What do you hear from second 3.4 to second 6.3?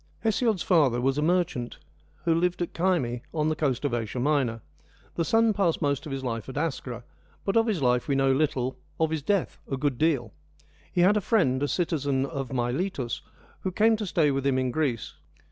the coast of Asia Minor. The son passed I most of his